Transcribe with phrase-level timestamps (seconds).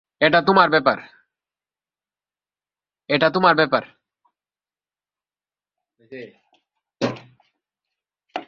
[0.21, 0.39] এটা
[0.41, 0.97] তোমার ব্যাপার।